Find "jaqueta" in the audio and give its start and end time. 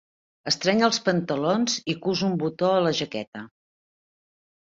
3.01-3.45